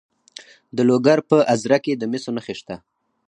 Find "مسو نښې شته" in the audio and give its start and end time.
2.11-2.75